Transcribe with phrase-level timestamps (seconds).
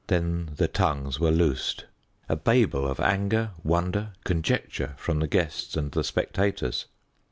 [0.07, 1.85] Then the tongues were loosed.
[2.27, 6.87] A babel of anger, wonder, conjecture from the guests and the spectators.